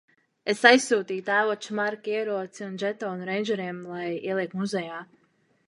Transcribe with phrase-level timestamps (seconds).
[0.53, 5.03] Es aizsūtīju tēvoča Marka ieroci un žetonu reindžeriem- lai ieliek muzejā.